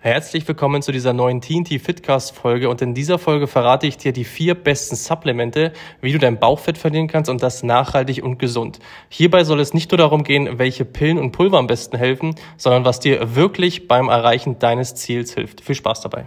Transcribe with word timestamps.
Herzlich 0.00 0.46
willkommen 0.46 0.80
zu 0.80 0.92
dieser 0.92 1.12
neuen 1.12 1.40
TNT 1.40 1.80
Fitcast 1.80 2.32
Folge 2.32 2.68
und 2.68 2.80
in 2.80 2.94
dieser 2.94 3.18
Folge 3.18 3.48
verrate 3.48 3.88
ich 3.88 3.96
dir 3.96 4.12
die 4.12 4.22
vier 4.22 4.54
besten 4.54 4.94
Supplemente, 4.94 5.72
wie 6.00 6.12
du 6.12 6.20
dein 6.20 6.38
Bauchfett 6.38 6.78
verlieren 6.78 7.08
kannst 7.08 7.28
und 7.28 7.42
das 7.42 7.64
nachhaltig 7.64 8.22
und 8.22 8.38
gesund. 8.38 8.78
Hierbei 9.08 9.42
soll 9.42 9.58
es 9.58 9.74
nicht 9.74 9.90
nur 9.90 9.98
darum 9.98 10.22
gehen, 10.22 10.60
welche 10.60 10.84
Pillen 10.84 11.18
und 11.18 11.32
Pulver 11.32 11.58
am 11.58 11.66
besten 11.66 11.96
helfen, 11.96 12.36
sondern 12.56 12.84
was 12.84 13.00
dir 13.00 13.34
wirklich 13.34 13.88
beim 13.88 14.08
Erreichen 14.08 14.60
deines 14.60 14.94
Ziels 14.94 15.34
hilft. 15.34 15.62
Viel 15.62 15.74
Spaß 15.74 16.02
dabei. 16.02 16.26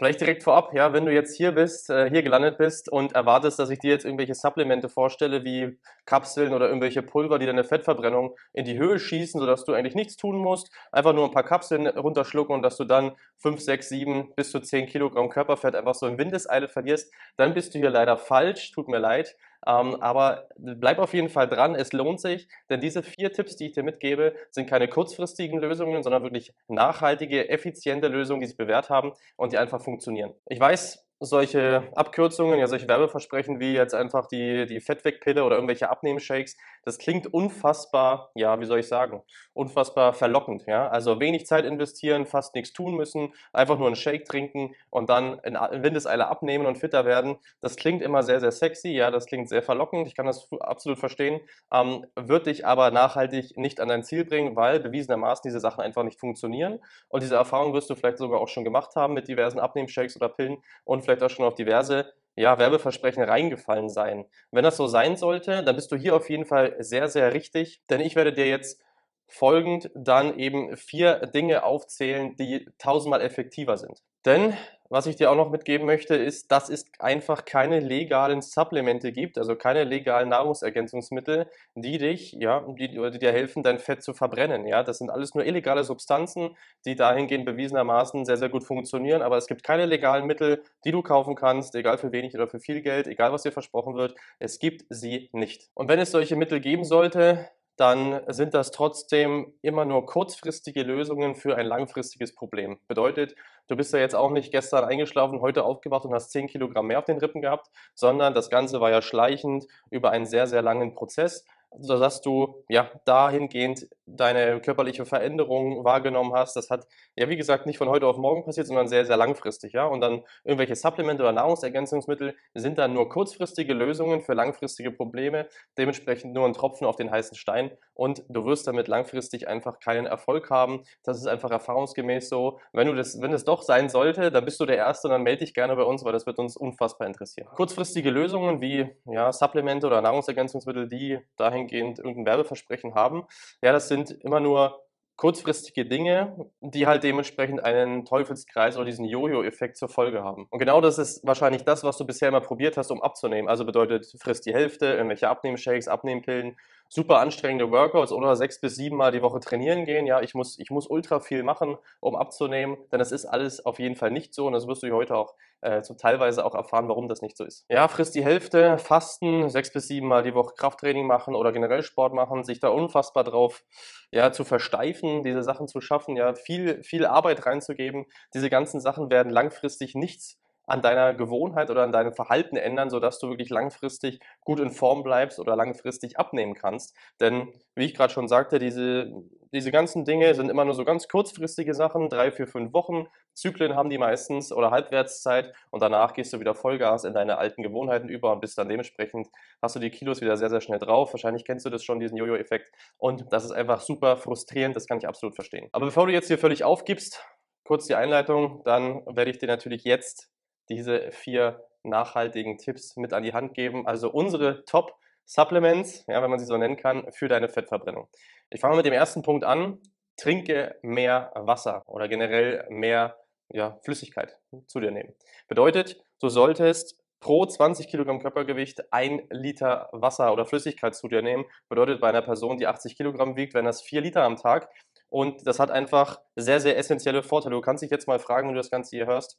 Vielleicht 0.00 0.22
direkt 0.22 0.44
vorab, 0.44 0.72
ja, 0.72 0.94
wenn 0.94 1.04
du 1.04 1.12
jetzt 1.12 1.36
hier 1.36 1.52
bist, 1.52 1.90
äh, 1.90 2.08
hier 2.08 2.22
gelandet 2.22 2.56
bist 2.56 2.90
und 2.90 3.12
erwartest, 3.12 3.58
dass 3.58 3.68
ich 3.68 3.80
dir 3.80 3.90
jetzt 3.90 4.06
irgendwelche 4.06 4.34
Supplemente 4.34 4.88
vorstelle, 4.88 5.44
wie 5.44 5.78
Kapseln 6.06 6.54
oder 6.54 6.68
irgendwelche 6.68 7.02
Pulver, 7.02 7.38
die 7.38 7.44
deine 7.44 7.64
Fettverbrennung 7.64 8.34
in 8.54 8.64
die 8.64 8.78
Höhe 8.78 8.98
schießen, 8.98 9.38
sodass 9.38 9.66
du 9.66 9.74
eigentlich 9.74 9.94
nichts 9.94 10.16
tun 10.16 10.38
musst, 10.38 10.70
einfach 10.90 11.12
nur 11.12 11.26
ein 11.26 11.32
paar 11.32 11.44
Kapseln 11.44 11.86
runterschlucken 11.86 12.54
und 12.54 12.62
dass 12.62 12.78
du 12.78 12.86
dann 12.86 13.12
5, 13.42 13.60
6, 13.60 13.88
7 13.90 14.34
bis 14.36 14.50
zu 14.52 14.60
10 14.60 14.86
Kilogramm 14.86 15.28
Körperfett 15.28 15.74
einfach 15.74 15.94
so 15.94 16.06
in 16.06 16.16
Windeseile 16.16 16.68
verlierst, 16.68 17.12
dann 17.36 17.52
bist 17.52 17.74
du 17.74 17.78
hier 17.78 17.90
leider 17.90 18.16
falsch, 18.16 18.72
tut 18.72 18.88
mir 18.88 19.00
leid. 19.00 19.36
Ähm, 19.66 19.96
aber 20.00 20.48
bleib 20.56 20.98
auf 20.98 21.12
jeden 21.14 21.28
Fall 21.28 21.48
dran, 21.48 21.74
es 21.74 21.92
lohnt 21.92 22.20
sich, 22.20 22.48
denn 22.70 22.80
diese 22.80 23.02
vier 23.02 23.32
Tipps, 23.32 23.56
die 23.56 23.66
ich 23.66 23.72
dir 23.72 23.82
mitgebe, 23.82 24.34
sind 24.50 24.68
keine 24.68 24.88
kurzfristigen 24.88 25.60
Lösungen, 25.60 26.02
sondern 26.02 26.22
wirklich 26.22 26.52
nachhaltige, 26.68 27.48
effiziente 27.48 28.08
Lösungen, 28.08 28.40
die 28.40 28.46
sich 28.46 28.56
bewährt 28.56 28.88
haben 28.90 29.12
und 29.36 29.52
die 29.52 29.58
einfach 29.58 29.82
funktionieren. 29.82 30.34
Ich 30.46 30.60
weiß, 30.60 31.06
solche 31.20 31.84
Abkürzungen, 31.94 32.58
ja 32.58 32.66
solche 32.66 32.88
Werbeversprechen 32.88 33.60
wie 33.60 33.74
jetzt 33.74 33.94
einfach 33.94 34.26
die, 34.26 34.64
die 34.64 34.80
Fettwegpille 34.80 35.44
oder 35.44 35.56
irgendwelche 35.56 35.90
Abnehmshakes, 35.90 36.56
das 36.84 36.96
klingt 36.96 37.32
unfassbar, 37.32 38.30
ja, 38.34 38.58
wie 38.58 38.64
soll 38.64 38.78
ich 38.78 38.88
sagen, 38.88 39.22
unfassbar 39.52 40.14
verlockend, 40.14 40.64
ja. 40.66 40.88
Also 40.88 41.20
wenig 41.20 41.44
Zeit 41.46 41.66
investieren, 41.66 42.24
fast 42.24 42.54
nichts 42.54 42.72
tun 42.72 42.94
müssen, 42.94 43.34
einfach 43.52 43.76
nur 43.76 43.86
einen 43.86 43.96
Shake 43.96 44.24
trinken 44.24 44.74
und 44.88 45.10
dann 45.10 45.38
in, 45.40 45.54
Windeseile 45.54 46.26
abnehmen 46.28 46.64
und 46.64 46.78
fitter 46.78 47.04
werden. 47.04 47.36
Das 47.60 47.76
klingt 47.76 48.00
immer 48.00 48.22
sehr, 48.22 48.40
sehr 48.40 48.52
sexy, 48.52 48.88
ja, 48.88 49.10
das 49.10 49.26
klingt 49.26 49.50
sehr 49.50 49.62
verlockend, 49.62 50.06
ich 50.06 50.14
kann 50.14 50.24
das 50.24 50.48
absolut 50.60 50.98
verstehen, 50.98 51.40
ähm, 51.70 52.06
wird 52.16 52.46
dich 52.46 52.64
aber 52.64 52.90
nachhaltig 52.90 53.58
nicht 53.58 53.80
an 53.80 53.88
dein 53.88 54.04
Ziel 54.04 54.24
bringen, 54.24 54.56
weil 54.56 54.80
bewiesenermaßen 54.80 55.42
diese 55.44 55.60
Sachen 55.60 55.82
einfach 55.82 56.02
nicht 56.02 56.18
funktionieren 56.18 56.80
und 57.08 57.22
diese 57.22 57.34
Erfahrung 57.34 57.74
wirst 57.74 57.90
du 57.90 57.94
vielleicht 57.94 58.16
sogar 58.16 58.40
auch 58.40 58.48
schon 58.48 58.64
gemacht 58.64 58.96
haben 58.96 59.12
mit 59.12 59.28
diversen 59.28 59.60
Abnehmshakes 59.60 60.16
oder 60.16 60.30
Pillen 60.30 60.62
und 60.84 61.09
vielleicht 61.10 61.22
auch 61.22 61.34
schon 61.34 61.44
auf 61.44 61.54
diverse 61.54 62.12
ja, 62.36 62.58
Werbeversprechen 62.58 63.22
reingefallen 63.22 63.88
sein. 63.88 64.24
Wenn 64.50 64.64
das 64.64 64.76
so 64.76 64.86
sein 64.86 65.16
sollte, 65.16 65.62
dann 65.64 65.76
bist 65.76 65.90
du 65.90 65.96
hier 65.96 66.14
auf 66.14 66.30
jeden 66.30 66.46
Fall 66.46 66.76
sehr, 66.78 67.08
sehr 67.08 67.34
richtig, 67.34 67.82
denn 67.90 68.00
ich 68.00 68.14
werde 68.14 68.32
dir 68.32 68.46
jetzt 68.46 68.80
folgend 69.26 69.90
dann 69.94 70.38
eben 70.38 70.76
vier 70.76 71.18
Dinge 71.26 71.64
aufzählen, 71.64 72.36
die 72.36 72.68
tausendmal 72.78 73.20
effektiver 73.20 73.76
sind. 73.76 74.00
Denn 74.24 74.56
was 74.90 75.06
ich 75.06 75.16
dir 75.16 75.30
auch 75.30 75.36
noch 75.36 75.50
mitgeben 75.50 75.86
möchte, 75.86 76.16
ist, 76.16 76.50
dass 76.50 76.68
es 76.68 76.84
einfach 76.98 77.44
keine 77.44 77.78
legalen 77.78 78.42
Supplemente 78.42 79.12
gibt, 79.12 79.38
also 79.38 79.54
keine 79.54 79.84
legalen 79.84 80.28
Nahrungsergänzungsmittel, 80.28 81.48
die 81.76 81.98
dich, 81.98 82.32
ja, 82.32 82.66
die, 82.68 82.88
die 82.88 83.18
dir 83.18 83.32
helfen, 83.32 83.62
dein 83.62 83.78
Fett 83.78 84.02
zu 84.02 84.12
verbrennen. 84.12 84.66
Ja, 84.66 84.82
das 84.82 84.98
sind 84.98 85.08
alles 85.08 85.34
nur 85.34 85.46
illegale 85.46 85.84
Substanzen, 85.84 86.56
die 86.84 86.96
dahingehend 86.96 87.46
bewiesenermaßen 87.46 88.24
sehr, 88.24 88.36
sehr 88.36 88.48
gut 88.48 88.64
funktionieren. 88.64 89.22
Aber 89.22 89.36
es 89.36 89.46
gibt 89.46 89.62
keine 89.62 89.86
legalen 89.86 90.26
Mittel, 90.26 90.64
die 90.84 90.90
du 90.90 91.02
kaufen 91.02 91.36
kannst, 91.36 91.76
egal 91.76 91.96
für 91.96 92.10
wenig 92.10 92.34
oder 92.34 92.48
für 92.48 92.58
viel 92.58 92.82
Geld, 92.82 93.06
egal 93.06 93.32
was 93.32 93.44
dir 93.44 93.52
versprochen 93.52 93.94
wird. 93.94 94.16
Es 94.40 94.58
gibt 94.58 94.84
sie 94.90 95.30
nicht. 95.32 95.70
Und 95.74 95.88
wenn 95.88 96.00
es 96.00 96.10
solche 96.10 96.34
Mittel 96.34 96.58
geben 96.60 96.84
sollte, 96.84 97.48
dann 97.80 98.20
sind 98.28 98.52
das 98.52 98.72
trotzdem 98.72 99.54
immer 99.62 99.86
nur 99.86 100.04
kurzfristige 100.04 100.82
Lösungen 100.82 101.34
für 101.34 101.56
ein 101.56 101.64
langfristiges 101.64 102.34
Problem. 102.34 102.78
Bedeutet, 102.88 103.34
du 103.68 103.76
bist 103.76 103.94
ja 103.94 104.00
jetzt 104.00 104.14
auch 104.14 104.30
nicht 104.30 104.52
gestern 104.52 104.84
eingeschlafen, 104.84 105.40
heute 105.40 105.64
aufgewacht 105.64 106.04
und 106.04 106.12
hast 106.12 106.30
10 106.30 106.48
Kilogramm 106.48 106.88
mehr 106.88 106.98
auf 106.98 107.06
den 107.06 107.16
Rippen 107.16 107.40
gehabt, 107.40 107.68
sondern 107.94 108.34
das 108.34 108.50
Ganze 108.50 108.82
war 108.82 108.90
ja 108.90 109.00
schleichend 109.00 109.64
über 109.90 110.10
einen 110.10 110.26
sehr, 110.26 110.46
sehr 110.46 110.60
langen 110.60 110.94
Prozess 110.94 111.46
sodass 111.78 112.20
du 112.20 112.64
ja 112.68 112.90
dahingehend 113.04 113.88
deine 114.06 114.60
körperliche 114.60 115.04
Veränderung 115.06 115.84
wahrgenommen 115.84 116.32
hast. 116.34 116.56
Das 116.56 116.70
hat 116.70 116.86
ja 117.16 117.28
wie 117.28 117.36
gesagt 117.36 117.66
nicht 117.66 117.78
von 117.78 117.88
heute 117.88 118.06
auf 118.06 118.16
morgen 118.16 118.44
passiert, 118.44 118.66
sondern 118.66 118.88
sehr, 118.88 119.04
sehr 119.04 119.16
langfristig. 119.16 119.72
Ja? 119.72 119.86
Und 119.86 120.00
dann 120.00 120.22
irgendwelche 120.44 120.74
Supplemente 120.74 121.22
oder 121.22 121.32
Nahrungsergänzungsmittel 121.32 122.34
sind 122.54 122.78
dann 122.78 122.92
nur 122.92 123.08
kurzfristige 123.08 123.72
Lösungen 123.72 124.20
für 124.20 124.34
langfristige 124.34 124.90
Probleme, 124.90 125.46
dementsprechend 125.78 126.34
nur 126.34 126.46
ein 126.46 126.54
Tropfen 126.54 126.86
auf 126.86 126.96
den 126.96 127.10
heißen 127.10 127.36
Stein 127.36 127.70
und 127.94 128.24
du 128.28 128.44
wirst 128.46 128.66
damit 128.66 128.88
langfristig 128.88 129.48
einfach 129.48 129.78
keinen 129.78 130.06
Erfolg 130.06 130.50
haben. 130.50 130.82
Das 131.04 131.18
ist 131.18 131.26
einfach 131.26 131.50
erfahrungsgemäß 131.50 132.28
so. 132.28 132.58
Wenn 132.72 132.88
du 132.88 132.94
das, 132.94 133.20
wenn 133.20 133.32
es 133.32 133.44
doch 133.44 133.62
sein 133.62 133.88
sollte, 133.88 134.30
dann 134.30 134.44
bist 134.44 134.58
du 134.60 134.66
der 134.66 134.76
Erste 134.76 135.08
und 135.08 135.12
dann 135.12 135.22
melde 135.22 135.44
dich 135.44 135.54
gerne 135.54 135.76
bei 135.76 135.82
uns, 135.82 136.04
weil 136.04 136.12
das 136.12 136.26
wird 136.26 136.38
uns 136.38 136.56
unfassbar 136.56 137.06
interessieren. 137.06 137.48
Kurzfristige 137.54 138.10
Lösungen 138.10 138.60
wie 138.60 138.88
ja, 139.06 139.32
Supplemente 139.32 139.86
oder 139.86 140.00
Nahrungsergänzungsmittel, 140.00 140.88
die 140.88 141.18
dahin 141.36 141.59
dahingehend 141.60 141.98
irgendein 141.98 142.26
Werbeversprechen 142.26 142.94
haben. 142.94 143.24
Ja, 143.62 143.72
das 143.72 143.88
sind 143.88 144.10
immer 144.10 144.40
nur 144.40 144.82
kurzfristige 145.16 145.84
Dinge, 145.84 146.50
die 146.62 146.86
halt 146.86 147.04
dementsprechend 147.04 147.62
einen 147.62 148.06
Teufelskreis 148.06 148.76
oder 148.76 148.86
diesen 148.86 149.04
Jojo-Effekt 149.04 149.76
zur 149.76 149.90
Folge 149.90 150.22
haben. 150.22 150.46
Und 150.48 150.58
genau 150.58 150.80
das 150.80 150.98
ist 150.98 151.26
wahrscheinlich 151.26 151.62
das, 151.64 151.84
was 151.84 151.98
du 151.98 152.06
bisher 152.06 152.28
immer 152.28 152.40
probiert 152.40 152.78
hast, 152.78 152.90
um 152.90 153.02
abzunehmen. 153.02 153.46
Also 153.48 153.66
bedeutet, 153.66 154.06
frisst 154.18 154.46
die 154.46 154.54
Hälfte, 154.54 154.86
irgendwelche 154.86 155.28
Abnehmshakes, 155.28 155.88
Abnehmpillen, 155.88 156.56
super 156.90 157.20
anstrengende 157.20 157.70
Workouts 157.70 158.12
oder 158.12 158.34
sechs 158.34 158.60
bis 158.60 158.74
sieben 158.74 158.96
Mal 158.96 159.12
die 159.12 159.22
Woche 159.22 159.38
trainieren 159.38 159.84
gehen. 159.84 160.06
Ja, 160.06 160.20
ich 160.20 160.34
muss, 160.34 160.58
ich 160.58 160.70
muss 160.70 160.88
ultra 160.88 161.20
viel 161.20 161.44
machen, 161.44 161.78
um 162.00 162.16
abzunehmen, 162.16 162.76
denn 162.90 162.98
das 162.98 163.12
ist 163.12 163.24
alles 163.24 163.64
auf 163.64 163.78
jeden 163.78 163.94
Fall 163.94 164.10
nicht 164.10 164.34
so 164.34 164.46
und 164.48 164.52
das 164.52 164.66
wirst 164.66 164.82
du 164.82 164.92
heute 164.92 165.16
auch 165.16 165.34
äh, 165.60 165.82
so 165.82 165.94
teilweise 165.94 166.44
auch 166.44 166.54
erfahren, 166.54 166.88
warum 166.88 167.06
das 167.06 167.22
nicht 167.22 167.36
so 167.36 167.44
ist. 167.44 167.64
Ja, 167.70 167.86
frisst 167.86 168.16
die 168.16 168.24
Hälfte, 168.24 168.76
fasten, 168.78 169.48
sechs 169.48 169.72
bis 169.72 169.86
sieben 169.86 170.08
Mal 170.08 170.24
die 170.24 170.34
Woche 170.34 170.54
Krafttraining 170.56 171.06
machen 171.06 171.36
oder 171.36 171.52
generell 171.52 171.82
Sport 171.82 172.12
machen, 172.12 172.42
sich 172.42 172.58
da 172.58 172.68
unfassbar 172.68 173.22
drauf 173.22 173.62
ja, 174.10 174.32
zu 174.32 174.42
versteifen, 174.42 175.22
diese 175.22 175.44
Sachen 175.44 175.68
zu 175.68 175.80
schaffen, 175.80 176.16
ja, 176.16 176.34
viel, 176.34 176.82
viel 176.82 177.06
Arbeit 177.06 177.46
reinzugeben. 177.46 178.06
Diese 178.34 178.50
ganzen 178.50 178.80
Sachen 178.80 179.10
werden 179.10 179.30
langfristig 179.30 179.94
nichts 179.94 180.39
an 180.70 180.82
deiner 180.82 181.14
Gewohnheit 181.14 181.68
oder 181.68 181.82
an 181.82 181.90
deinem 181.90 182.12
Verhalten 182.12 182.56
ändern, 182.56 182.90
sodass 182.90 183.18
du 183.18 183.28
wirklich 183.28 183.50
langfristig 183.50 184.20
gut 184.40 184.60
in 184.60 184.70
Form 184.70 185.02
bleibst 185.02 185.40
oder 185.40 185.56
langfristig 185.56 186.18
abnehmen 186.18 186.54
kannst. 186.54 186.96
Denn, 187.20 187.48
wie 187.74 187.86
ich 187.86 187.94
gerade 187.94 188.12
schon 188.12 188.28
sagte, 188.28 188.60
diese, 188.60 189.10
diese 189.52 189.72
ganzen 189.72 190.04
Dinge 190.04 190.32
sind 190.34 190.48
immer 190.48 190.64
nur 190.64 190.74
so 190.74 190.84
ganz 190.84 191.08
kurzfristige 191.08 191.74
Sachen, 191.74 192.08
drei, 192.08 192.30
vier, 192.30 192.46
fünf 192.46 192.72
Wochen. 192.72 193.08
Zyklen 193.34 193.74
haben 193.74 193.90
die 193.90 193.98
meistens 193.98 194.52
oder 194.52 194.70
Halbwertszeit 194.70 195.52
und 195.70 195.82
danach 195.82 196.12
gehst 196.14 196.32
du 196.32 196.38
wieder 196.38 196.54
Vollgas 196.54 197.02
in 197.02 197.14
deine 197.14 197.38
alten 197.38 197.64
Gewohnheiten 197.64 198.08
über 198.08 198.32
und 198.32 198.40
bist 198.40 198.56
dann 198.56 198.68
dementsprechend, 198.68 199.26
hast 199.60 199.74
du 199.74 199.80
die 199.80 199.90
Kilos 199.90 200.20
wieder 200.20 200.36
sehr, 200.36 200.50
sehr 200.50 200.60
schnell 200.60 200.78
drauf. 200.78 201.12
Wahrscheinlich 201.12 201.44
kennst 201.44 201.66
du 201.66 201.70
das 201.70 201.82
schon, 201.82 201.98
diesen 201.98 202.16
Jojo-Effekt. 202.16 202.70
Und 202.96 203.24
das 203.32 203.44
ist 203.44 203.50
einfach 203.50 203.80
super 203.80 204.16
frustrierend, 204.16 204.76
das 204.76 204.86
kann 204.86 204.98
ich 204.98 205.08
absolut 205.08 205.34
verstehen. 205.34 205.68
Aber 205.72 205.86
bevor 205.86 206.06
du 206.06 206.12
jetzt 206.12 206.28
hier 206.28 206.38
völlig 206.38 206.62
aufgibst, 206.62 207.24
kurz 207.64 207.86
die 207.86 207.96
Einleitung, 207.96 208.62
dann 208.64 209.04
werde 209.06 209.32
ich 209.32 209.38
dir 209.38 209.48
natürlich 209.48 209.82
jetzt 209.82 210.30
diese 210.70 211.10
vier 211.10 211.64
nachhaltigen 211.82 212.58
Tipps 212.58 212.96
mit 212.96 213.12
an 213.12 213.22
die 213.22 213.32
Hand 213.32 213.54
geben. 213.54 213.86
Also 213.86 214.10
unsere 214.10 214.64
Top 214.64 214.94
Supplements, 215.26 216.04
ja, 216.08 216.22
wenn 216.22 216.30
man 216.30 216.38
sie 216.38 216.46
so 216.46 216.56
nennen 216.56 216.76
kann, 216.76 217.10
für 217.12 217.28
deine 217.28 217.48
Fettverbrennung. 217.48 218.08
Ich 218.50 218.60
fange 218.60 218.76
mit 218.76 218.86
dem 218.86 218.92
ersten 218.92 219.22
Punkt 219.22 219.44
an. 219.44 219.78
Trinke 220.16 220.76
mehr 220.82 221.32
Wasser 221.34 221.82
oder 221.86 222.08
generell 222.08 222.66
mehr 222.68 223.16
ja, 223.48 223.78
Flüssigkeit 223.84 224.38
zu 224.66 224.80
dir 224.80 224.90
nehmen. 224.90 225.14
Bedeutet, 225.48 226.04
du 226.20 226.28
solltest 226.28 227.00
pro 227.20 227.46
20 227.46 227.88
Kilogramm 227.88 228.20
Körpergewicht 228.20 228.92
ein 228.92 229.22
Liter 229.30 229.88
Wasser 229.92 230.32
oder 230.32 230.46
Flüssigkeit 230.46 230.94
zu 230.94 231.08
dir 231.08 231.22
nehmen. 231.22 231.44
Bedeutet 231.68 232.00
bei 232.00 232.08
einer 232.08 232.22
Person, 232.22 232.58
die 232.58 232.66
80 232.66 232.96
Kilogramm 232.96 233.36
wiegt, 233.36 233.54
wären 233.54 233.66
das 233.66 233.82
4 233.82 234.00
Liter 234.00 234.24
am 234.24 234.36
Tag. 234.36 234.68
Und 235.08 235.46
das 235.46 235.58
hat 235.58 235.70
einfach 235.70 236.20
sehr, 236.36 236.60
sehr 236.60 236.76
essentielle 236.78 237.22
Vorteile. 237.22 237.54
Du 237.54 237.60
kannst 237.60 237.82
dich 237.82 237.90
jetzt 237.90 238.08
mal 238.08 238.18
fragen, 238.18 238.48
wenn 238.48 238.54
du 238.54 238.60
das 238.60 238.70
Ganze 238.70 238.96
hier 238.96 239.06
hörst, 239.06 239.38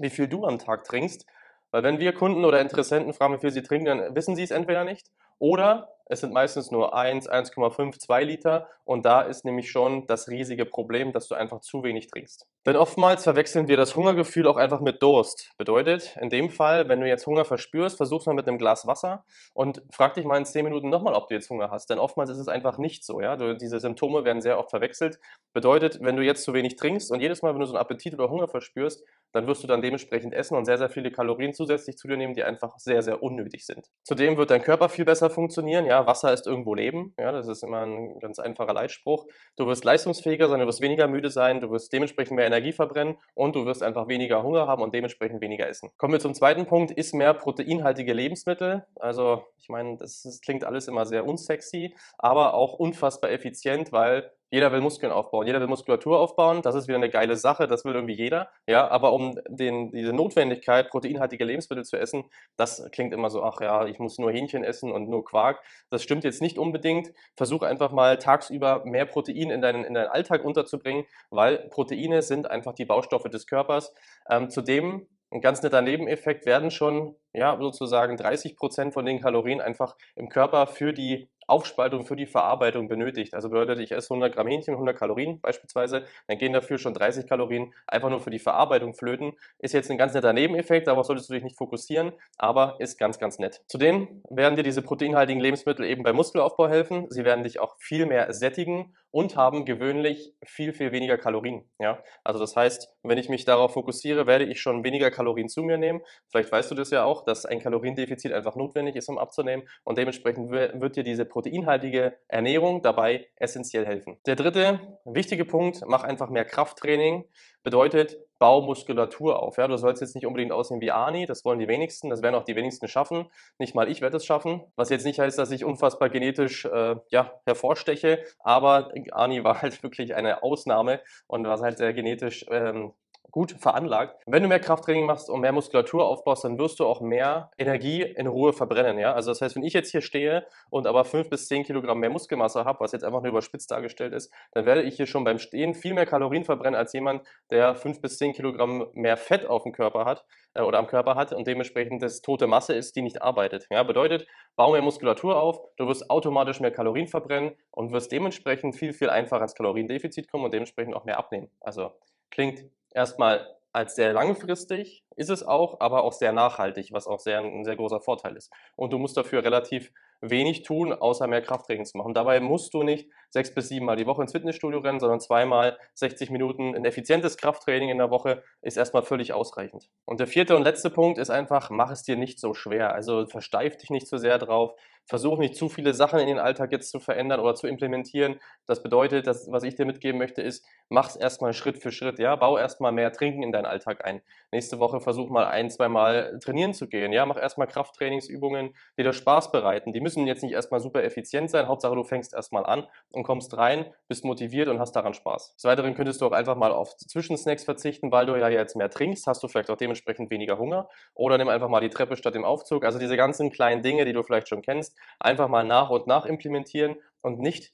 wie 0.00 0.10
viel 0.10 0.28
du 0.28 0.44
am 0.44 0.58
Tag 0.58 0.84
trinkst. 0.84 1.26
Weil 1.70 1.82
wenn 1.82 1.98
wir 1.98 2.12
Kunden 2.12 2.44
oder 2.44 2.60
Interessenten 2.60 3.12
fragen, 3.14 3.34
wie 3.34 3.40
viel 3.40 3.52
sie 3.52 3.62
trinken, 3.62 3.86
dann 3.86 4.14
wissen 4.14 4.34
sie 4.36 4.42
es 4.42 4.50
entweder 4.50 4.84
nicht 4.84 5.10
Oder 5.38 5.88
es 6.10 6.20
sind 6.20 6.32
meistens 6.32 6.72
nur 6.72 6.92
1, 6.92 7.30
1,5, 7.30 8.00
2 8.00 8.24
Liter 8.24 8.68
und 8.84 9.06
da 9.06 9.20
ist 9.20 9.44
nämlich 9.44 9.70
schon 9.70 10.08
das 10.08 10.26
riesige 10.28 10.66
Problem, 10.66 11.12
dass 11.12 11.28
du 11.28 11.36
einfach 11.36 11.60
zu 11.60 11.84
wenig 11.84 12.08
trinkst. 12.08 12.48
Denn 12.66 12.74
oftmals 12.74 13.22
verwechseln 13.22 13.68
wir 13.68 13.76
das 13.76 13.94
Hungergefühl 13.94 14.48
auch 14.48 14.56
einfach 14.56 14.80
mit 14.80 15.00
Durst. 15.02 15.52
Bedeutet, 15.56 16.16
in 16.20 16.28
dem 16.28 16.50
Fall, 16.50 16.88
wenn 16.88 17.00
du 17.00 17.06
jetzt 17.06 17.28
Hunger 17.28 17.44
verspürst, 17.44 17.96
versuch's 17.96 18.26
mal 18.26 18.34
mit 18.34 18.48
einem 18.48 18.58
Glas 18.58 18.88
Wasser 18.88 19.24
und 19.54 19.82
frag 19.92 20.14
dich 20.14 20.24
mal 20.24 20.36
in 20.36 20.44
10 20.44 20.64
Minuten 20.64 20.88
nochmal, 20.88 21.14
ob 21.14 21.28
du 21.28 21.34
jetzt 21.34 21.48
Hunger 21.48 21.70
hast. 21.70 21.88
Denn 21.88 22.00
oftmals 22.00 22.28
ist 22.28 22.38
es 22.38 22.48
einfach 22.48 22.76
nicht 22.78 23.04
so. 23.04 23.20
Ja? 23.20 23.36
Du, 23.36 23.56
diese 23.56 23.78
Symptome 23.78 24.24
werden 24.24 24.42
sehr 24.42 24.58
oft 24.58 24.70
verwechselt. 24.70 25.20
Bedeutet, 25.52 26.00
wenn 26.02 26.16
du 26.16 26.24
jetzt 26.24 26.42
zu 26.42 26.52
wenig 26.52 26.74
trinkst 26.74 27.12
und 27.12 27.20
jedes 27.20 27.42
Mal, 27.42 27.54
wenn 27.54 27.60
du 27.60 27.66
so 27.66 27.74
einen 27.74 27.80
Appetit 27.80 28.14
oder 28.14 28.28
Hunger 28.28 28.48
verspürst, 28.48 29.04
dann 29.32 29.46
wirst 29.46 29.62
du 29.62 29.68
dann 29.68 29.80
dementsprechend 29.80 30.34
essen 30.34 30.56
und 30.56 30.64
sehr, 30.64 30.78
sehr 30.78 30.90
viele 30.90 31.12
Kalorien 31.12 31.54
zusätzlich 31.54 31.96
zu 31.96 32.08
dir 32.08 32.16
nehmen, 32.16 32.34
die 32.34 32.42
einfach 32.42 32.76
sehr, 32.80 33.02
sehr 33.02 33.22
unnötig 33.22 33.64
sind. 33.64 33.86
Zudem 34.02 34.36
wird 34.36 34.50
dein 34.50 34.62
Körper 34.62 34.88
viel 34.88 35.04
besser 35.04 35.30
funktionieren. 35.30 35.86
Ja, 35.86 35.99
Wasser 36.06 36.32
ist 36.32 36.46
irgendwo 36.46 36.74
Leben. 36.74 37.14
Ja, 37.18 37.32
das 37.32 37.48
ist 37.48 37.62
immer 37.62 37.82
ein 37.82 38.18
ganz 38.20 38.38
einfacher 38.38 38.72
Leitspruch. 38.72 39.26
Du 39.56 39.66
wirst 39.66 39.84
leistungsfähiger 39.84 40.48
sein, 40.48 40.60
du 40.60 40.66
wirst 40.66 40.80
weniger 40.80 41.08
müde 41.08 41.30
sein, 41.30 41.60
du 41.60 41.70
wirst 41.70 41.92
dementsprechend 41.92 42.36
mehr 42.36 42.46
Energie 42.46 42.72
verbrennen 42.72 43.16
und 43.34 43.56
du 43.56 43.66
wirst 43.66 43.82
einfach 43.82 44.08
weniger 44.08 44.42
Hunger 44.42 44.66
haben 44.66 44.82
und 44.82 44.94
dementsprechend 44.94 45.40
weniger 45.40 45.68
essen. 45.68 45.90
Kommen 45.96 46.12
wir 46.12 46.20
zum 46.20 46.34
zweiten 46.34 46.66
Punkt, 46.66 46.90
isst 46.90 47.14
mehr 47.14 47.34
proteinhaltige 47.34 48.12
Lebensmittel. 48.12 48.86
Also 48.96 49.44
ich 49.58 49.68
meine, 49.68 49.96
das, 49.96 50.22
das 50.22 50.40
klingt 50.40 50.64
alles 50.64 50.88
immer 50.88 51.06
sehr 51.06 51.26
unsexy, 51.26 51.94
aber 52.18 52.54
auch 52.54 52.74
unfassbar 52.74 53.30
effizient, 53.30 53.92
weil 53.92 54.30
jeder 54.50 54.72
will 54.72 54.80
Muskeln 54.80 55.12
aufbauen, 55.12 55.46
jeder 55.46 55.60
will 55.60 55.68
Muskulatur 55.68 56.18
aufbauen, 56.18 56.62
das 56.62 56.74
ist 56.74 56.88
wieder 56.88 56.96
eine 56.96 57.10
geile 57.10 57.36
Sache, 57.36 57.66
das 57.66 57.84
will 57.84 57.94
irgendwie 57.94 58.14
jeder, 58.14 58.50
ja, 58.66 58.88
aber 58.88 59.12
um 59.12 59.38
den, 59.48 59.90
diese 59.92 60.12
Notwendigkeit, 60.12 60.90
proteinhaltige 60.90 61.44
Lebensmittel 61.44 61.84
zu 61.84 61.98
essen, 61.98 62.24
das 62.56 62.88
klingt 62.92 63.14
immer 63.14 63.30
so, 63.30 63.42
ach 63.42 63.60
ja, 63.60 63.86
ich 63.86 63.98
muss 63.98 64.18
nur 64.18 64.32
Hähnchen 64.32 64.64
essen 64.64 64.92
und 64.92 65.08
nur 65.08 65.24
Quark, 65.24 65.62
das 65.90 66.02
stimmt 66.02 66.24
jetzt 66.24 66.42
nicht 66.42 66.58
unbedingt, 66.58 67.12
versuch 67.36 67.62
einfach 67.62 67.92
mal 67.92 68.18
tagsüber 68.18 68.82
mehr 68.84 69.06
Protein 69.06 69.50
in 69.50 69.60
deinen, 69.60 69.84
in 69.84 69.94
deinen 69.94 70.08
Alltag 70.08 70.44
unterzubringen, 70.44 71.04
weil 71.30 71.68
Proteine 71.70 72.22
sind 72.22 72.50
einfach 72.50 72.74
die 72.74 72.84
Baustoffe 72.84 73.28
des 73.30 73.46
Körpers, 73.46 73.94
ähm, 74.28 74.50
zudem 74.50 75.06
ein 75.32 75.40
ganz 75.40 75.62
netter 75.62 75.80
Nebeneffekt 75.80 76.44
werden 76.44 76.70
schon, 76.70 77.14
ja, 77.32 77.56
sozusagen 77.60 78.16
30 78.16 78.56
Prozent 78.56 78.94
von 78.94 79.04
den 79.04 79.20
Kalorien 79.20 79.60
einfach 79.60 79.96
im 80.16 80.28
Körper 80.28 80.66
für 80.66 80.92
die 80.92 81.28
Aufspaltung 81.50 82.04
für 82.06 82.16
die 82.16 82.26
Verarbeitung 82.26 82.88
benötigt. 82.88 83.34
Also 83.34 83.48
bedeutet, 83.50 83.80
ich 83.80 83.92
esse 83.92 84.14
100 84.14 84.34
Gramm 84.34 84.46
Hähnchen, 84.46 84.74
100 84.74 84.96
Kalorien 84.96 85.40
beispielsweise, 85.40 86.04
dann 86.28 86.38
gehen 86.38 86.52
dafür 86.52 86.78
schon 86.78 86.94
30 86.94 87.26
Kalorien 87.26 87.74
einfach 87.86 88.10
nur 88.10 88.20
für 88.20 88.30
die 88.30 88.38
Verarbeitung 88.38 88.94
flöten. 88.94 89.32
Ist 89.58 89.74
jetzt 89.74 89.90
ein 89.90 89.98
ganz 89.98 90.14
netter 90.14 90.32
Nebeneffekt, 90.32 90.86
darauf 90.86 91.06
solltest 91.06 91.28
du 91.28 91.34
dich 91.34 91.42
nicht 91.42 91.56
fokussieren, 91.56 92.12
aber 92.38 92.76
ist 92.78 92.98
ganz, 92.98 93.18
ganz 93.18 93.38
nett. 93.38 93.62
Zudem 93.66 94.22
werden 94.30 94.56
dir 94.56 94.62
diese 94.62 94.82
proteinhaltigen 94.82 95.42
Lebensmittel 95.42 95.84
eben 95.84 96.02
beim 96.02 96.16
Muskelaufbau 96.16 96.68
helfen. 96.68 97.06
Sie 97.10 97.24
werden 97.24 97.44
dich 97.44 97.60
auch 97.60 97.76
viel 97.78 98.06
mehr 98.06 98.32
sättigen 98.32 98.94
und 99.10 99.36
haben 99.36 99.64
gewöhnlich 99.64 100.34
viel, 100.44 100.72
viel 100.72 100.92
weniger 100.92 101.18
Kalorien. 101.18 101.68
Ja? 101.78 102.02
Also 102.24 102.38
das 102.38 102.56
heißt, 102.56 102.88
wenn 103.02 103.18
ich 103.18 103.28
mich 103.28 103.44
darauf 103.44 103.72
fokussiere, 103.72 104.26
werde 104.26 104.44
ich 104.44 104.60
schon 104.60 104.84
weniger 104.84 105.10
Kalorien 105.10 105.48
zu 105.48 105.62
mir 105.62 105.78
nehmen. 105.78 106.00
Vielleicht 106.28 106.52
weißt 106.52 106.70
du 106.70 106.74
das 106.74 106.90
ja 106.90 107.04
auch, 107.04 107.24
dass 107.24 107.46
ein 107.46 107.60
Kaloriendefizit 107.60 108.32
einfach 108.32 108.56
notwendig 108.56 108.96
ist, 108.96 109.08
um 109.08 109.18
abzunehmen 109.18 109.68
und 109.84 109.98
dementsprechend 109.98 110.50
wird 110.50 110.96
dir 110.96 111.02
diese 111.02 111.24
proteinhaltige 111.24 112.16
Ernährung 112.28 112.82
dabei 112.82 113.26
essentiell 113.36 113.86
helfen. 113.86 114.18
Der 114.26 114.36
dritte 114.36 114.98
wichtige 115.04 115.44
Punkt, 115.44 115.82
mach 115.86 116.04
einfach 116.04 116.30
mehr 116.30 116.44
Krafttraining. 116.44 117.24
Bedeutet, 117.62 118.16
bau 118.40 118.62
Muskulatur 118.62 119.40
auf. 119.40 119.58
Ja? 119.58 119.68
Du 119.68 119.76
sollst 119.76 120.00
jetzt 120.00 120.16
nicht 120.16 120.26
unbedingt 120.26 120.50
aussehen 120.50 120.80
wie 120.80 120.90
Ani, 120.90 121.26
das 121.26 121.44
wollen 121.44 121.60
die 121.60 121.68
wenigsten, 121.68 122.10
das 122.10 122.22
werden 122.22 122.34
auch 122.34 122.44
die 122.44 122.56
wenigsten 122.56 122.88
schaffen. 122.88 123.30
Nicht 123.58 123.76
mal 123.76 123.88
ich 123.88 124.00
werde 124.00 124.16
es 124.16 124.24
schaffen. 124.24 124.62
Was 124.74 124.88
jetzt 124.88 125.04
nicht 125.04 125.20
heißt, 125.20 125.38
dass 125.38 125.52
ich 125.52 125.64
unfassbar 125.64 126.08
genetisch 126.08 126.64
äh, 126.64 126.96
ja, 127.10 127.40
hervorsteche, 127.44 128.24
aber 128.40 128.92
Ani 129.12 129.44
war 129.44 129.62
halt 129.62 129.82
wirklich 129.84 130.16
eine 130.16 130.42
Ausnahme 130.42 131.00
und 131.28 131.46
war 131.46 131.60
halt 131.60 131.78
sehr 131.78 131.92
genetisch 131.92 132.46
ähm, 132.50 132.94
gut 133.30 133.52
veranlagt. 133.52 134.22
Wenn 134.26 134.42
du 134.42 134.48
mehr 134.48 134.60
Krafttraining 134.60 135.06
machst 135.06 135.30
und 135.30 135.40
mehr 135.40 135.52
Muskulatur 135.52 136.04
aufbaust, 136.06 136.44
dann 136.44 136.58
wirst 136.58 136.80
du 136.80 136.86
auch 136.86 137.00
mehr 137.00 137.50
Energie 137.58 138.02
in 138.02 138.26
Ruhe 138.26 138.52
verbrennen. 138.52 138.98
Ja? 138.98 139.12
Also 139.12 139.30
das 139.30 139.40
heißt, 139.40 139.56
wenn 139.56 139.62
ich 139.62 139.72
jetzt 139.72 139.90
hier 139.90 140.00
stehe 140.00 140.46
und 140.70 140.86
aber 140.86 141.04
5 141.04 141.30
bis 141.30 141.48
10 141.48 141.64
Kilogramm 141.64 142.00
mehr 142.00 142.10
Muskelmasse 142.10 142.64
habe, 142.64 142.80
was 142.80 142.92
jetzt 142.92 143.04
einfach 143.04 143.20
nur 143.20 143.30
überspitzt 143.30 143.70
dargestellt 143.70 144.12
ist, 144.12 144.32
dann 144.52 144.66
werde 144.66 144.82
ich 144.82 144.96
hier 144.96 145.06
schon 145.06 145.24
beim 145.24 145.38
Stehen 145.38 145.74
viel 145.74 145.94
mehr 145.94 146.06
Kalorien 146.06 146.44
verbrennen 146.44 146.78
als 146.78 146.92
jemand, 146.92 147.22
der 147.50 147.74
5 147.74 148.00
bis 148.00 148.18
10 148.18 148.32
Kilogramm 148.32 148.88
mehr 148.94 149.16
Fett 149.16 149.46
auf 149.46 149.62
dem 149.62 149.72
Körper 149.72 150.04
hat 150.04 150.24
äh, 150.54 150.62
oder 150.62 150.78
am 150.78 150.86
Körper 150.86 151.14
hat 151.14 151.32
und 151.32 151.46
dementsprechend 151.46 152.02
das 152.02 152.22
tote 152.22 152.46
Masse 152.46 152.74
ist, 152.74 152.96
die 152.96 153.02
nicht 153.02 153.22
arbeitet. 153.22 153.66
Ja? 153.70 153.82
Bedeutet, 153.82 154.26
bau 154.56 154.72
mehr 154.72 154.82
Muskulatur 154.82 155.40
auf, 155.40 155.60
du 155.76 155.86
wirst 155.86 156.10
automatisch 156.10 156.60
mehr 156.60 156.70
Kalorien 156.70 157.08
verbrennen 157.08 157.52
und 157.70 157.92
wirst 157.92 158.12
dementsprechend 158.12 158.76
viel, 158.76 158.92
viel 158.92 159.10
einfacher 159.10 159.42
ins 159.42 159.54
Kaloriendefizit 159.54 160.30
kommen 160.30 160.44
und 160.44 160.54
dementsprechend 160.54 160.94
auch 160.94 161.04
mehr 161.04 161.18
abnehmen. 161.18 161.50
Also 161.60 161.92
klingt 162.30 162.64
erstmal 162.92 163.56
als 163.72 163.94
sehr 163.94 164.12
langfristig 164.12 165.04
ist 165.16 165.30
es 165.30 165.42
auch, 165.42 165.80
aber 165.80 166.02
auch 166.02 166.12
sehr 166.12 166.32
nachhaltig, 166.32 166.92
was 166.92 167.06
auch 167.06 167.20
sehr, 167.20 167.40
ein 167.40 167.64
sehr 167.64 167.76
großer 167.76 168.00
Vorteil 168.00 168.36
ist. 168.36 168.50
Und 168.74 168.92
du 168.92 168.98
musst 168.98 169.16
dafür 169.16 169.44
relativ 169.44 169.92
wenig 170.22 170.62
tun, 170.62 170.92
außer 170.92 171.26
mehr 171.26 171.42
Krafttraining 171.42 171.84
zu 171.84 171.98
machen. 171.98 172.14
Dabei 172.14 172.40
musst 172.40 172.72
du 172.74 172.82
nicht 172.82 173.10
sechs 173.30 173.54
bis 173.54 173.68
sieben 173.68 173.86
Mal 173.86 173.96
die 173.96 174.06
Woche 174.06 174.22
ins 174.22 174.32
Fitnessstudio 174.32 174.80
rennen, 174.80 175.00
sondern 175.00 175.20
zweimal 175.20 175.78
60 175.94 176.30
Minuten 176.30 176.74
ein 176.74 176.84
effizientes 176.84 177.36
Krafttraining 177.36 177.88
in 177.88 177.98
der 177.98 178.10
Woche 178.10 178.42
ist 178.62 178.76
erstmal 178.76 179.02
völlig 179.02 179.32
ausreichend. 179.32 179.88
Und 180.04 180.20
der 180.20 180.26
vierte 180.26 180.56
und 180.56 180.62
letzte 180.62 180.90
Punkt 180.90 181.18
ist 181.18 181.30
einfach, 181.30 181.70
mach 181.70 181.90
es 181.90 182.02
dir 182.02 182.16
nicht 182.16 182.38
so 182.40 182.54
schwer. 182.54 182.92
Also 182.92 183.26
versteif 183.26 183.76
dich 183.76 183.90
nicht 183.90 184.06
zu 184.06 184.16
so 184.16 184.20
sehr 184.20 184.38
drauf. 184.38 184.74
Versuch 185.06 185.38
nicht 185.38 185.56
zu 185.56 185.68
viele 185.68 185.92
Sachen 185.92 186.20
in 186.20 186.28
den 186.28 186.38
Alltag 186.38 186.70
jetzt 186.70 186.90
zu 186.90 187.00
verändern 187.00 187.40
oder 187.40 187.54
zu 187.56 187.66
implementieren. 187.66 188.38
Das 188.66 188.82
bedeutet, 188.82 189.26
dass, 189.26 189.50
was 189.50 189.64
ich 189.64 189.74
dir 189.74 189.84
mitgeben 189.84 190.18
möchte, 190.18 190.40
ist, 190.40 190.64
mach 190.88 191.08
es 191.08 191.16
erstmal 191.16 191.52
Schritt 191.52 191.78
für 191.78 191.90
Schritt. 191.90 192.20
Ja? 192.20 192.36
Bau 192.36 192.58
erstmal 192.58 192.92
mehr 192.92 193.10
Trinken 193.10 193.42
in 193.42 193.50
deinen 193.50 193.66
Alltag 193.66 194.04
ein. 194.04 194.22
Nächste 194.52 194.78
Woche 194.78 195.00
versuch 195.00 195.28
mal 195.28 195.46
ein, 195.46 195.68
zwei 195.68 195.88
Mal 195.88 196.38
trainieren 196.40 196.74
zu 196.74 196.86
gehen. 196.86 197.12
Ja? 197.12 197.26
Mach 197.26 197.36
erstmal 197.36 197.66
Krafttrainingsübungen, 197.66 198.76
die 198.96 199.02
dir 199.02 199.12
Spaß 199.12 199.50
bereiten. 199.50 199.92
Die 199.92 200.00
müssen 200.00 200.28
jetzt 200.28 200.44
nicht 200.44 200.52
erstmal 200.52 200.80
super 200.80 201.02
effizient 201.02 201.50
sein. 201.50 201.66
Hauptsache, 201.66 201.96
du 201.96 202.04
fängst 202.04 202.32
erstmal 202.32 202.64
an 202.64 202.86
und 203.10 203.19
kommst 203.22 203.56
rein, 203.56 203.86
bist 204.08 204.24
motiviert 204.24 204.68
und 204.68 204.78
hast 204.78 204.92
daran 204.92 205.14
Spaß. 205.14 205.54
Des 205.54 205.64
Weiteren 205.64 205.94
könntest 205.94 206.20
du 206.20 206.26
auch 206.26 206.32
einfach 206.32 206.56
mal 206.56 206.72
auf 206.72 206.96
Zwischensnacks 206.96 207.64
verzichten, 207.64 208.12
weil 208.12 208.26
du 208.26 208.36
ja 208.36 208.48
jetzt 208.48 208.76
mehr 208.76 208.90
trinkst, 208.90 209.26
hast 209.26 209.42
du 209.42 209.48
vielleicht 209.48 209.70
auch 209.70 209.76
dementsprechend 209.76 210.30
weniger 210.30 210.58
Hunger. 210.58 210.88
Oder 211.14 211.38
nimm 211.38 211.48
einfach 211.48 211.68
mal 211.68 211.80
die 211.80 211.90
Treppe 211.90 212.16
statt 212.16 212.34
dem 212.34 212.44
Aufzug. 212.44 212.84
Also 212.84 212.98
diese 212.98 213.16
ganzen 213.16 213.50
kleinen 213.50 213.82
Dinge, 213.82 214.04
die 214.04 214.12
du 214.12 214.22
vielleicht 214.22 214.48
schon 214.48 214.62
kennst, 214.62 214.96
einfach 215.18 215.48
mal 215.48 215.64
nach 215.64 215.90
und 215.90 216.06
nach 216.06 216.26
implementieren 216.26 216.96
und 217.22 217.38
nicht 217.38 217.72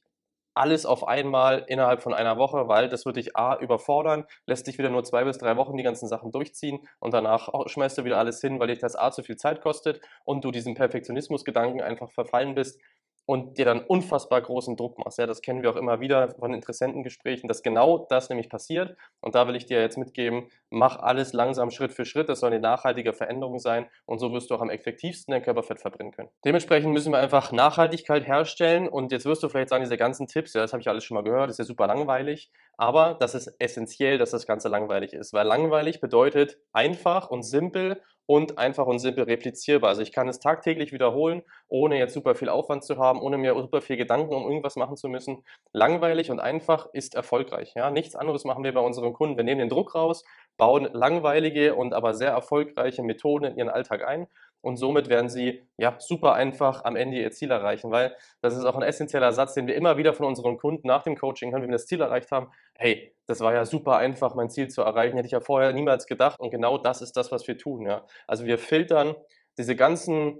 alles 0.56 0.86
auf 0.86 1.06
einmal 1.06 1.64
innerhalb 1.68 2.02
von 2.02 2.14
einer 2.14 2.38
Woche, 2.38 2.66
weil 2.66 2.88
das 2.88 3.04
wird 3.04 3.16
dich 3.16 3.36
A 3.36 3.58
überfordern, 3.58 4.24
lässt 4.46 4.66
dich 4.66 4.78
wieder 4.78 4.88
nur 4.88 5.04
zwei 5.04 5.24
bis 5.24 5.36
drei 5.36 5.56
Wochen 5.56 5.76
die 5.76 5.82
ganzen 5.82 6.08
Sachen 6.08 6.32
durchziehen 6.32 6.88
und 6.98 7.12
danach 7.12 7.50
schmeißt 7.66 7.98
du 7.98 8.04
wieder 8.04 8.16
alles 8.16 8.40
hin, 8.40 8.58
weil 8.58 8.68
dich 8.68 8.78
das 8.78 8.96
A 8.96 9.10
zu 9.10 9.22
viel 9.22 9.36
Zeit 9.36 9.60
kostet 9.60 10.00
und 10.24 10.44
du 10.44 10.50
diesem 10.50 10.74
Perfektionismusgedanken 10.74 11.82
einfach 11.82 12.10
verfallen 12.10 12.54
bist 12.54 12.80
und 13.26 13.58
dir 13.58 13.64
dann 13.64 13.80
unfassbar 13.84 14.40
großen 14.40 14.76
Druck 14.76 14.98
machst. 14.98 15.18
Ja, 15.18 15.26
das 15.26 15.42
kennen 15.42 15.62
wir 15.62 15.70
auch 15.70 15.76
immer 15.76 16.00
wieder 16.00 16.30
von 16.38 16.54
Interessentengesprächen, 16.54 17.48
dass 17.48 17.62
genau 17.62 18.06
das 18.08 18.28
nämlich 18.30 18.48
passiert. 18.48 18.96
Und 19.20 19.34
da 19.34 19.48
will 19.48 19.56
ich 19.56 19.66
dir 19.66 19.80
jetzt 19.80 19.98
mitgeben, 19.98 20.48
mach 20.76 20.98
alles 20.98 21.32
langsam 21.32 21.70
Schritt 21.70 21.92
für 21.92 22.04
Schritt. 22.04 22.28
Das 22.28 22.40
soll 22.40 22.52
eine 22.52 22.60
nachhaltige 22.60 23.12
Veränderung 23.12 23.58
sein 23.58 23.86
und 24.04 24.18
so 24.18 24.32
wirst 24.32 24.50
du 24.50 24.54
auch 24.54 24.60
am 24.60 24.70
effektivsten 24.70 25.32
dein 25.32 25.42
Körperfett 25.42 25.80
verbrennen 25.80 26.12
können. 26.12 26.28
Dementsprechend 26.44 26.92
müssen 26.92 27.12
wir 27.12 27.18
einfach 27.18 27.50
Nachhaltigkeit 27.52 28.26
herstellen 28.26 28.88
und 28.88 29.12
jetzt 29.12 29.24
wirst 29.24 29.42
du 29.42 29.48
vielleicht 29.48 29.70
sagen, 29.70 29.84
diese 29.84 29.96
ganzen 29.96 30.26
Tipps, 30.26 30.54
ja, 30.54 30.60
das 30.60 30.72
habe 30.72 30.80
ich 30.80 30.88
alles 30.88 31.04
schon 31.04 31.16
mal 31.16 31.24
gehört, 31.24 31.50
ist 31.50 31.58
ja 31.58 31.64
super 31.64 31.86
langweilig, 31.86 32.50
aber 32.76 33.16
das 33.18 33.34
ist 33.34 33.56
essentiell, 33.58 34.18
dass 34.18 34.30
das 34.30 34.46
Ganze 34.46 34.68
langweilig 34.68 35.12
ist, 35.12 35.32
weil 35.32 35.46
langweilig 35.46 36.00
bedeutet 36.00 36.58
einfach 36.72 37.30
und 37.30 37.42
simpel 37.42 38.00
und 38.26 38.58
einfach 38.58 38.86
und 38.86 38.98
simpel 38.98 39.24
replizierbar. 39.24 39.90
Also 39.90 40.02
ich 40.02 40.12
kann 40.12 40.28
es 40.28 40.40
tagtäglich 40.40 40.92
wiederholen, 40.92 41.42
ohne 41.68 41.96
jetzt 41.96 42.12
super 42.12 42.34
viel 42.34 42.48
Aufwand 42.48 42.84
zu 42.84 42.98
haben, 42.98 43.20
ohne 43.20 43.38
mir 43.38 43.54
super 43.54 43.80
viel 43.80 43.96
Gedanken 43.96 44.34
um 44.34 44.42
irgendwas 44.42 44.76
machen 44.76 44.96
zu 44.96 45.08
müssen. 45.08 45.44
Langweilig 45.72 46.30
und 46.30 46.40
einfach 46.40 46.88
ist 46.92 47.14
erfolgreich. 47.14 47.72
Ja? 47.76 47.90
Nichts 47.90 48.16
anderes 48.16 48.44
machen 48.44 48.64
wir 48.64 48.74
bei 48.74 48.80
unseren 48.80 49.12
Kunden. 49.12 49.36
Wir 49.36 49.44
nehmen 49.44 49.60
den 49.60 49.68
Druck 49.68 49.94
raus, 49.94 50.24
bauen 50.56 50.88
langweilige 50.92 51.74
und 51.74 51.94
aber 51.94 52.14
sehr 52.14 52.30
erfolgreiche 52.30 53.02
Methoden 53.02 53.44
in 53.44 53.56
ihren 53.56 53.68
Alltag 53.68 54.06
ein 54.06 54.26
und 54.60 54.76
somit 54.76 55.08
werden 55.08 55.28
sie 55.28 55.62
ja 55.76 55.94
super 55.98 56.34
einfach 56.34 56.84
am 56.84 56.96
Ende 56.96 57.18
ihr 57.18 57.30
Ziel 57.30 57.50
erreichen, 57.50 57.90
weil 57.90 58.16
das 58.40 58.56
ist 58.56 58.64
auch 58.64 58.74
ein 58.74 58.82
essentieller 58.82 59.32
Satz, 59.32 59.54
den 59.54 59.66
wir 59.66 59.76
immer 59.76 59.96
wieder 59.96 60.12
von 60.12 60.26
unseren 60.26 60.56
Kunden 60.56 60.88
nach 60.88 61.02
dem 61.04 61.16
Coaching 61.16 61.52
hören, 61.52 61.62
wenn 61.62 61.70
wir 61.70 61.76
das 61.76 61.86
Ziel 61.86 62.00
erreicht 62.00 62.32
haben. 62.32 62.50
Hey, 62.74 63.14
das 63.26 63.40
war 63.40 63.54
ja 63.54 63.64
super 63.64 63.96
einfach, 63.96 64.34
mein 64.34 64.50
Ziel 64.50 64.68
zu 64.68 64.82
erreichen, 64.82 65.16
hätte 65.16 65.26
ich 65.26 65.32
ja 65.32 65.40
vorher 65.40 65.72
niemals 65.72 66.06
gedacht 66.06 66.40
und 66.40 66.50
genau 66.50 66.78
das 66.78 67.00
ist 67.00 67.16
das, 67.16 67.30
was 67.30 67.46
wir 67.46 67.58
tun. 67.58 67.86
Ja. 67.86 68.04
Also 68.26 68.44
wir 68.44 68.58
filtern 68.58 69.14
diese 69.58 69.76
ganzen 69.76 70.38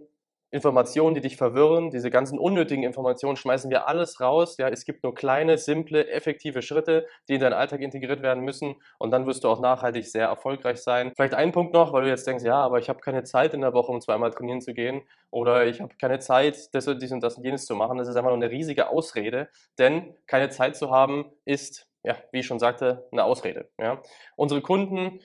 Informationen, 0.57 1.15
die 1.15 1.21
dich 1.21 1.37
verwirren, 1.37 1.91
diese 1.91 2.11
ganzen 2.11 2.39
unnötigen 2.39 2.83
Informationen, 2.83 3.37
schmeißen 3.37 3.71
wir 3.71 3.87
alles 3.87 4.21
raus. 4.21 4.57
Ja, 4.57 4.69
es 4.69 4.85
gibt 4.85 5.05
nur 5.05 5.15
kleine, 5.15 5.59
simple, 5.59 6.09
effektive 6.09 6.63
Schritte, 6.63 7.07
die 7.29 7.35
in 7.35 7.41
deinen 7.41 7.53
Alltag 7.53 7.81
integriert 7.81 8.23
werden 8.23 8.43
müssen 8.43 8.77
und 8.99 9.11
dann 9.13 9.27
wirst 9.27 9.45
du 9.45 9.49
auch 9.49 9.61
nachhaltig 9.61 10.07
sehr 10.07 10.27
erfolgreich 10.27 10.83
sein. 10.83 11.13
Vielleicht 11.15 11.35
ein 11.35 11.53
Punkt 11.53 11.73
noch, 11.73 11.93
weil 11.93 12.03
du 12.03 12.09
jetzt 12.09 12.27
denkst, 12.27 12.45
ja, 12.45 12.57
aber 12.57 12.79
ich 12.79 12.89
habe 12.89 13.01
keine 13.01 13.23
Zeit 13.23 13.55
in 13.55 13.61
der 13.61 13.73
Woche, 13.73 13.93
um 13.93 14.01
zweimal 14.01 14.31
trainieren 14.31 14.61
zu 14.61 14.75
gehen 14.75 15.03
oder 15.31 15.67
ich 15.67 15.81
habe 15.81 15.95
keine 16.01 16.19
Zeit, 16.19 16.75
das 16.75 16.89
und 16.89 17.01
dies 17.01 17.13
und 17.13 17.23
das 17.23 17.37
und 17.37 17.45
jenes 17.45 17.67
zu 17.67 17.77
machen. 17.77 17.99
Das 17.99 18.09
ist 18.09 18.17
einfach 18.17 18.31
nur 18.31 18.43
eine 18.43 18.51
riesige 18.51 18.89
Ausrede, 18.89 19.49
denn 19.79 20.15
keine 20.27 20.49
Zeit 20.49 20.77
zu 20.77 20.91
haben 20.91 21.27
ist, 21.45 21.87
ja, 22.03 22.17
wie 22.33 22.41
ich 22.41 22.47
schon 22.47 22.59
sagte, 22.59 23.07
eine 23.13 23.25
Ausrede. 23.25 23.69
Ja. 23.79 24.01
Unsere 24.37 24.63
Kunden 24.63 25.21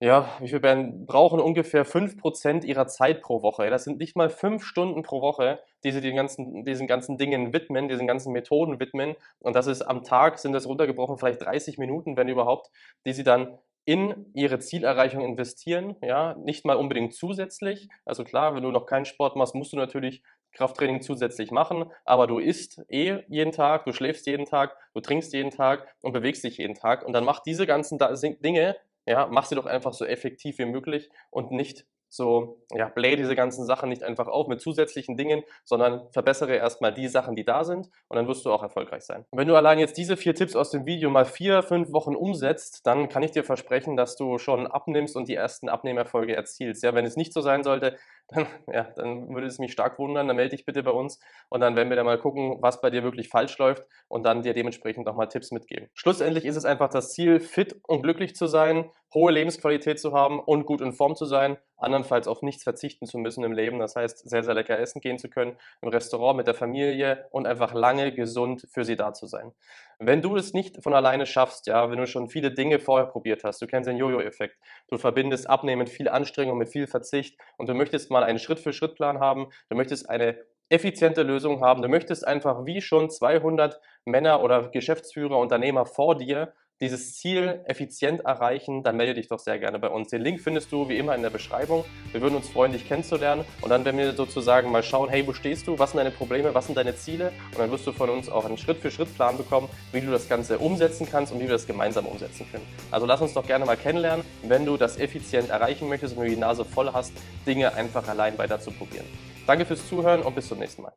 ja, 0.00 0.28
wie 0.40 0.48
viel 0.48 0.62
werden, 0.62 1.06
brauchen 1.06 1.40
ungefähr 1.40 1.86
5% 1.86 2.64
ihrer 2.64 2.86
Zeit 2.86 3.22
pro 3.22 3.42
Woche. 3.42 3.70
Das 3.70 3.84
sind 3.84 3.98
nicht 3.98 4.14
mal 4.14 4.28
5 4.28 4.62
Stunden 4.62 5.02
pro 5.02 5.22
Woche, 5.22 5.60
die 5.84 5.90
sie 5.90 6.02
den 6.02 6.16
ganzen, 6.16 6.64
diesen 6.64 6.86
ganzen 6.86 7.16
Dingen 7.16 7.52
widmen, 7.54 7.88
diesen 7.88 8.06
ganzen 8.06 8.32
Methoden 8.32 8.78
widmen. 8.78 9.14
Und 9.38 9.56
das 9.56 9.66
ist 9.66 9.82
am 9.82 10.04
Tag, 10.04 10.38
sind 10.38 10.52
das 10.52 10.66
runtergebrochen, 10.66 11.16
vielleicht 11.16 11.42
30 11.42 11.78
Minuten, 11.78 12.16
wenn 12.16 12.28
überhaupt, 12.28 12.70
die 13.06 13.14
sie 13.14 13.24
dann 13.24 13.58
in 13.86 14.26
ihre 14.34 14.58
Zielerreichung 14.58 15.22
investieren. 15.22 15.96
Ja, 16.02 16.34
nicht 16.34 16.66
mal 16.66 16.76
unbedingt 16.76 17.14
zusätzlich. 17.14 17.88
Also 18.04 18.24
klar, 18.24 18.54
wenn 18.54 18.64
du 18.64 18.70
noch 18.70 18.84
keinen 18.84 19.04
Sport 19.06 19.36
machst, 19.36 19.54
musst 19.54 19.72
du 19.72 19.76
natürlich 19.76 20.22
Krafttraining 20.52 21.02
zusätzlich 21.02 21.50
machen, 21.50 21.90
aber 22.04 22.26
du 22.26 22.38
isst 22.38 22.82
eh 22.88 23.18
jeden 23.28 23.52
Tag, 23.52 23.84
du 23.84 23.92
schläfst 23.92 24.26
jeden 24.26 24.46
Tag, 24.46 24.76
du 24.94 25.00
trinkst 25.00 25.32
jeden 25.34 25.50
Tag 25.50 25.86
und 26.00 26.12
bewegst 26.12 26.44
dich 26.44 26.58
jeden 26.58 26.74
Tag. 26.74 27.04
Und 27.04 27.12
dann 27.12 27.24
mach 27.24 27.40
diese 27.40 27.66
ganzen 27.66 27.98
Dinge 28.42 28.76
ja, 29.06 29.28
mach 29.30 29.46
sie 29.46 29.54
doch 29.54 29.66
einfach 29.66 29.92
so 29.92 30.04
effektiv 30.04 30.58
wie 30.58 30.66
möglich 30.66 31.10
und 31.30 31.50
nicht 31.50 31.86
so, 32.08 32.62
ja, 32.72 32.88
bläh 32.88 33.16
diese 33.16 33.34
ganzen 33.34 33.66
Sachen 33.66 33.88
nicht 33.88 34.02
einfach 34.02 34.26
auf 34.28 34.46
mit 34.48 34.60
zusätzlichen 34.60 35.16
Dingen, 35.16 35.42
sondern 35.64 36.08
verbessere 36.12 36.54
erstmal 36.54 36.94
die 36.94 37.08
Sachen, 37.08 37.34
die 37.34 37.44
da 37.44 37.64
sind 37.64 37.90
und 38.08 38.16
dann 38.16 38.28
wirst 38.28 38.44
du 38.44 38.52
auch 38.52 38.62
erfolgreich 38.62 39.02
sein. 39.02 39.24
Und 39.30 39.38
wenn 39.38 39.48
du 39.48 39.56
allein 39.56 39.78
jetzt 39.78 39.96
diese 39.96 40.16
vier 40.16 40.34
Tipps 40.34 40.56
aus 40.56 40.70
dem 40.70 40.86
Video 40.86 41.10
mal 41.10 41.24
vier, 41.24 41.62
fünf 41.62 41.92
Wochen 41.92 42.14
umsetzt, 42.14 42.86
dann 42.86 43.08
kann 43.08 43.22
ich 43.22 43.32
dir 43.32 43.44
versprechen, 43.44 43.96
dass 43.96 44.16
du 44.16 44.38
schon 44.38 44.66
abnimmst 44.66 45.16
und 45.16 45.28
die 45.28 45.34
ersten 45.34 45.68
Abnehmerfolge 45.68 46.34
erzielst. 46.34 46.82
Ja, 46.82 46.94
wenn 46.94 47.04
es 47.04 47.16
nicht 47.16 47.32
so 47.32 47.40
sein 47.40 47.62
sollte, 47.62 47.96
dann, 48.28 48.46
ja, 48.72 48.84
dann 48.96 49.28
würde 49.34 49.46
es 49.46 49.58
mich 49.58 49.72
stark 49.72 49.98
wundern, 49.98 50.26
dann 50.26 50.36
melde 50.36 50.56
dich 50.56 50.64
bitte 50.64 50.82
bei 50.82 50.90
uns 50.90 51.20
und 51.48 51.60
dann 51.60 51.76
werden 51.76 51.88
wir 51.88 51.96
da 51.96 52.04
mal 52.04 52.18
gucken, 52.18 52.58
was 52.60 52.80
bei 52.80 52.90
dir 52.90 53.02
wirklich 53.02 53.28
falsch 53.28 53.56
läuft 53.58 53.84
und 54.08 54.24
dann 54.24 54.42
dir 54.42 54.54
dementsprechend 54.54 55.06
nochmal 55.06 55.28
Tipps 55.28 55.50
mitgeben. 55.50 55.88
Schlussendlich 55.94 56.44
ist 56.44 56.56
es 56.56 56.64
einfach 56.64 56.88
das 56.88 57.12
Ziel, 57.12 57.40
fit 57.40 57.80
und 57.86 58.02
glücklich 58.02 58.34
zu 58.34 58.46
sein, 58.46 58.90
hohe 59.14 59.32
Lebensqualität 59.32 59.98
zu 59.98 60.12
haben 60.12 60.40
und 60.40 60.66
gut 60.66 60.80
in 60.80 60.92
Form 60.92 61.16
zu 61.16 61.24
sein, 61.24 61.56
andernfalls 61.78 62.26
auf 62.28 62.42
nichts 62.42 62.64
verzichten 62.64 63.06
zu 63.06 63.18
müssen 63.18 63.44
im 63.44 63.52
Leben, 63.52 63.78
das 63.78 63.96
heißt 63.96 64.28
sehr, 64.28 64.42
sehr 64.42 64.54
lecker 64.54 64.78
essen 64.78 65.00
gehen 65.00 65.18
zu 65.18 65.28
können, 65.28 65.56
im 65.82 65.88
Restaurant 65.88 66.36
mit 66.36 66.46
der 66.46 66.54
Familie 66.54 67.26
und 67.30 67.46
einfach 67.46 67.74
lange 67.74 68.12
gesund 68.12 68.66
für 68.70 68.84
sie 68.84 68.96
da 68.96 69.12
zu 69.12 69.26
sein. 69.26 69.52
Wenn 69.98 70.20
du 70.20 70.36
es 70.36 70.52
nicht 70.52 70.82
von 70.82 70.94
alleine 70.94 71.26
schaffst, 71.26 71.66
ja, 71.66 71.90
wenn 71.90 71.98
du 71.98 72.06
schon 72.06 72.28
viele 72.28 72.50
Dinge 72.50 72.78
vorher 72.78 73.06
probiert 73.06 73.44
hast, 73.44 73.62
du 73.62 73.66
kennst 73.66 73.88
den 73.88 73.96
Jojo-Effekt, 73.96 74.58
du 74.88 74.98
verbindest 74.98 75.48
Abnehmen 75.48 75.80
mit 75.80 75.88
viel 75.88 76.08
Anstrengung, 76.08 76.58
mit 76.58 76.68
viel 76.68 76.86
Verzicht 76.86 77.38
und 77.56 77.68
du 77.68 77.74
möchtest 77.74 78.10
mal 78.16 78.24
einen 78.24 78.38
Schritt-für-Schritt-Plan 78.38 79.20
haben, 79.20 79.48
du 79.68 79.76
möchtest 79.76 80.08
eine 80.08 80.38
effiziente 80.70 81.22
Lösung 81.22 81.60
haben, 81.60 81.82
du 81.82 81.88
möchtest 81.88 82.26
einfach 82.26 82.64
wie 82.64 82.80
schon 82.80 83.10
200 83.10 83.78
Männer 84.06 84.42
oder 84.42 84.70
Geschäftsführer, 84.70 85.38
Unternehmer 85.38 85.84
vor 85.84 86.16
dir 86.16 86.54
dieses 86.80 87.16
Ziel 87.16 87.60
effizient 87.64 88.20
erreichen, 88.20 88.82
dann 88.82 88.96
melde 88.96 89.14
dich 89.14 89.28
doch 89.28 89.38
sehr 89.38 89.58
gerne 89.58 89.78
bei 89.78 89.88
uns. 89.88 90.08
Den 90.08 90.22
Link 90.22 90.40
findest 90.40 90.70
du 90.72 90.88
wie 90.88 90.98
immer 90.98 91.14
in 91.14 91.22
der 91.22 91.30
Beschreibung. 91.30 91.84
Wir 92.12 92.20
würden 92.20 92.36
uns 92.36 92.48
freuen, 92.48 92.72
dich 92.72 92.86
kennenzulernen 92.86 93.44
und 93.62 93.70
dann 93.70 93.84
werden 93.84 93.98
wir 93.98 94.12
sozusagen 94.12 94.70
mal 94.70 94.82
schauen, 94.82 95.08
hey, 95.08 95.26
wo 95.26 95.32
stehst 95.32 95.66
du, 95.66 95.78
was 95.78 95.92
sind 95.92 95.98
deine 95.98 96.10
Probleme, 96.10 96.54
was 96.54 96.66
sind 96.66 96.76
deine 96.76 96.94
Ziele 96.96 97.32
und 97.52 97.58
dann 97.58 97.70
wirst 97.70 97.86
du 97.86 97.92
von 97.92 98.10
uns 98.10 98.28
auch 98.28 98.44
einen 98.44 98.58
Schritt-für-Schritt-Plan 98.58 99.36
bekommen, 99.36 99.68
wie 99.92 100.00
du 100.00 100.10
das 100.10 100.28
Ganze 100.28 100.58
umsetzen 100.58 101.08
kannst 101.10 101.32
und 101.32 101.38
wie 101.40 101.44
wir 101.44 101.52
das 101.52 101.66
gemeinsam 101.66 102.06
umsetzen 102.06 102.46
können. 102.50 102.66
Also 102.90 103.06
lass 103.06 103.20
uns 103.20 103.32
doch 103.32 103.46
gerne 103.46 103.64
mal 103.64 103.76
kennenlernen, 103.76 104.24
wenn 104.42 104.66
du 104.66 104.76
das 104.76 104.98
effizient 104.98 105.50
erreichen 105.50 105.88
möchtest 105.88 106.16
und 106.16 106.24
du 106.24 106.30
die 106.30 106.36
Nase 106.36 106.64
voll 106.64 106.92
hast, 106.92 107.12
Dinge 107.46 107.74
einfach 107.74 108.06
allein 108.08 108.36
weiter 108.38 108.60
zu 108.60 108.70
probieren. 108.70 109.06
Danke 109.46 109.64
fürs 109.64 109.88
Zuhören 109.88 110.22
und 110.22 110.34
bis 110.34 110.48
zum 110.48 110.58
nächsten 110.58 110.82
Mal. 110.82 110.92